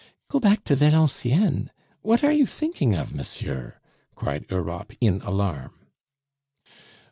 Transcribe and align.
"Go 0.29 0.39
back 0.39 0.63
to 0.63 0.75
Valenciennes! 0.75 1.69
What 2.01 2.23
are 2.23 2.31
you 2.31 2.47
thinking 2.47 2.95
of, 2.95 3.13
monsieur?" 3.13 3.75
cried 4.15 4.49
Europe 4.49 4.93
in 4.99 5.21
alarm. 5.21 5.73